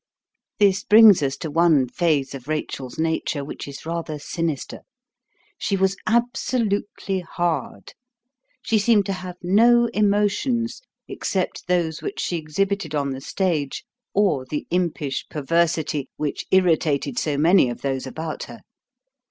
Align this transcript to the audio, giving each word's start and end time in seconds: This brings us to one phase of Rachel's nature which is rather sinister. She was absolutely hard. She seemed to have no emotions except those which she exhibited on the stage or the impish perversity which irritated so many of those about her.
This 0.57 0.83
brings 0.83 1.21
us 1.21 1.37
to 1.37 1.51
one 1.51 1.87
phase 1.87 2.33
of 2.33 2.47
Rachel's 2.47 2.97
nature 2.97 3.45
which 3.45 3.67
is 3.67 3.85
rather 3.85 4.17
sinister. 4.17 4.79
She 5.59 5.77
was 5.77 5.95
absolutely 6.07 7.19
hard. 7.19 7.93
She 8.63 8.79
seemed 8.79 9.05
to 9.05 9.13
have 9.13 9.35
no 9.43 9.85
emotions 9.93 10.81
except 11.07 11.67
those 11.67 12.01
which 12.01 12.19
she 12.19 12.37
exhibited 12.37 12.95
on 12.95 13.11
the 13.11 13.21
stage 13.21 13.85
or 14.11 14.43
the 14.43 14.65
impish 14.71 15.27
perversity 15.29 16.09
which 16.17 16.47
irritated 16.49 17.19
so 17.19 17.37
many 17.37 17.69
of 17.69 17.81
those 17.81 18.07
about 18.07 18.45
her. 18.45 18.61